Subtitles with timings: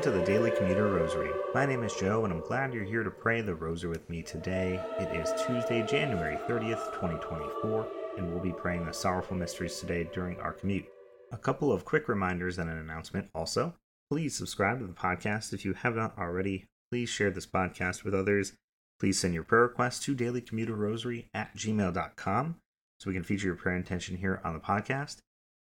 [0.00, 1.30] Welcome to the Daily Commuter Rosary.
[1.52, 4.22] My name is Joe and I'm glad you're here to pray the Rosary with me
[4.22, 4.82] today.
[4.98, 7.86] It is Tuesday, January 30th, 2024,
[8.16, 10.86] and we'll be praying the Sorrowful Mysteries today during our commute.
[11.32, 13.74] A couple of quick reminders and an announcement also.
[14.10, 16.64] Please subscribe to the podcast if you haven't already.
[16.90, 18.54] Please share this podcast with others.
[18.98, 22.56] Please send your prayer requests to dailycommuterrosary at gmail.com
[22.98, 25.18] so we can feature your prayer intention here on the podcast.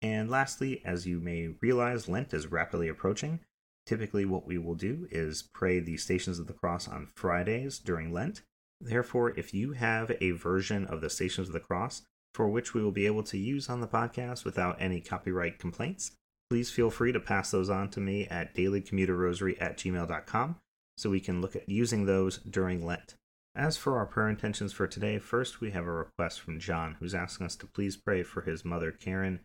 [0.02, 3.42] And lastly, as you may realize, Lent is rapidly approaching.
[3.86, 8.12] Typically, what we will do is pray the Stations of the Cross on Fridays during
[8.12, 8.42] Lent.
[8.82, 12.02] Therefore, if you have a version of the Stations of the Cross
[12.34, 16.12] for which we will be able to use on the podcast without any copyright complaints,
[16.50, 20.58] please feel free to pass those on to me at dailycommuterrosary at gmail.com
[20.98, 23.16] so we can look at using those during Lent.
[23.55, 27.16] As for our prayer intentions for today, first we have a request from John who's
[27.16, 29.40] asking us to please pray for his mother Karen,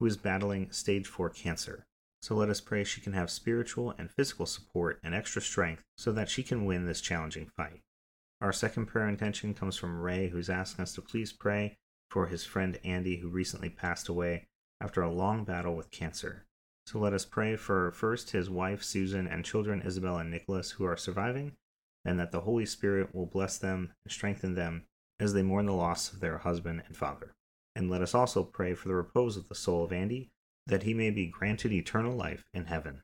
[0.00, 1.84] who is battling stage 4 cancer.
[2.22, 6.12] So let us pray she can have spiritual and physical support and extra strength so
[6.12, 7.80] that she can win this challenging fight.
[8.40, 11.76] Our second prayer intention comes from Ray, who's asking us to please pray
[12.10, 14.46] for his friend Andy, who recently passed away
[14.80, 16.44] after a long battle with cancer.
[16.86, 20.84] So let us pray for first his wife Susan and children Isabel and Nicholas, who
[20.84, 21.52] are surviving,
[22.04, 24.84] and that the Holy Spirit will bless them and strengthen them
[25.20, 27.32] as they mourn the loss of their husband and father.
[27.74, 30.30] And let us also pray for the repose of the soul of Andy,
[30.66, 33.02] that he may be granted eternal life in heaven.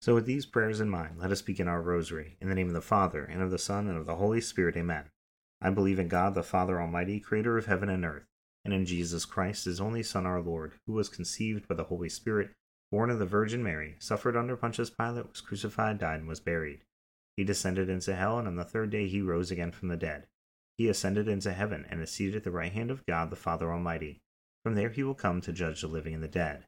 [0.00, 2.36] So, with these prayers in mind, let us begin our rosary.
[2.40, 4.76] In the name of the Father, and of the Son, and of the Holy Spirit,
[4.76, 5.10] amen.
[5.60, 8.26] I believe in God, the Father Almighty, creator of heaven and earth,
[8.64, 12.08] and in Jesus Christ, his only Son, our Lord, who was conceived by the Holy
[12.08, 12.52] Spirit,
[12.92, 16.84] born of the Virgin Mary, suffered under Pontius Pilate, was crucified, died, and was buried.
[17.36, 20.28] He descended into hell, and on the third day he rose again from the dead.
[20.76, 23.72] He ascended into heaven and is seated at the right hand of God the Father
[23.72, 24.20] Almighty.
[24.62, 26.67] From there he will come to judge the living and the dead.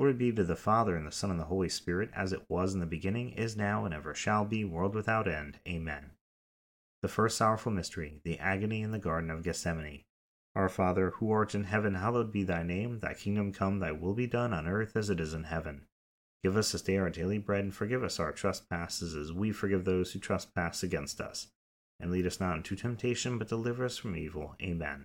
[0.00, 2.72] Glory be to the Father, and the Son, and the Holy Spirit, as it was
[2.72, 5.58] in the beginning, is now, and ever shall be, world without end.
[5.68, 6.12] Amen.
[7.02, 10.04] The first sorrowful mystery, the agony in the Garden of Gethsemane.
[10.54, 13.00] Our Father, who art in heaven, hallowed be thy name.
[13.00, 15.82] Thy kingdom come, thy will be done, on earth as it is in heaven.
[16.42, 19.84] Give us this day our daily bread, and forgive us our trespasses, as we forgive
[19.84, 21.48] those who trespass against us.
[22.00, 24.56] And lead us not into temptation, but deliver us from evil.
[24.62, 25.04] Amen.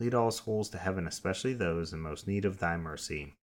[0.00, 3.34] lead all souls to heaven, especially those in most need of thy mercy.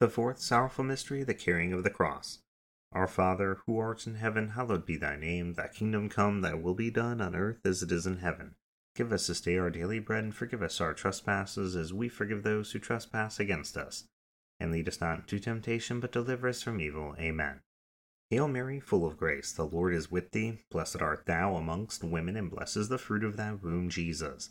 [0.00, 2.38] The fourth sorrowful mystery, the carrying of the cross.
[2.92, 5.54] Our Father, who art in heaven, hallowed be thy name.
[5.54, 8.54] Thy kingdom come, thy will be done on earth as it is in heaven.
[8.94, 12.42] Give us this day our daily bread, and forgive us our trespasses, as we forgive
[12.42, 14.04] those who trespass against us
[14.58, 17.14] and lead us not into temptation, but deliver us from evil.
[17.18, 17.60] Amen.
[18.30, 20.58] Hail Mary, full of grace, the Lord is with thee.
[20.70, 24.50] Blessed art thou amongst women, and blessed is the fruit of thy womb, Jesus.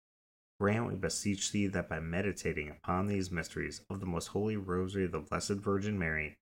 [0.61, 5.05] Grant, we beseech thee, that by meditating upon these mysteries of the most holy rosary
[5.05, 6.37] of the Blessed Virgin Mary,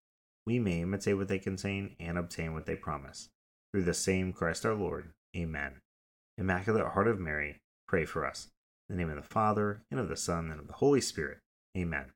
[0.46, 3.30] we may imitate what they contain and obtain what they promise.
[3.72, 5.14] Through the same Christ our Lord.
[5.38, 5.76] Amen.
[6.38, 8.50] Immaculate Heart of Mary, pray for us.
[8.90, 11.38] In the name of the Father, and of the Son, and of the Holy Spirit.
[11.78, 12.08] Amen.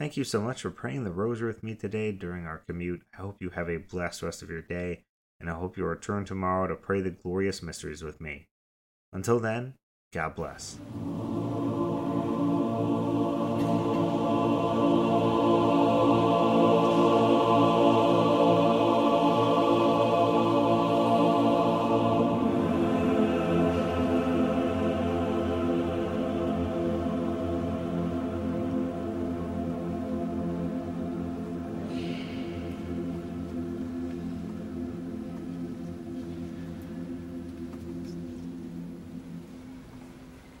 [0.00, 3.02] Thank you so much for praying the rosary with me today during our commute.
[3.16, 5.04] I hope you have a blessed rest of your day,
[5.38, 8.48] and I hope you'll return tomorrow to pray the glorious mysteries with me.
[9.12, 9.74] Until then,
[10.12, 10.78] God bless.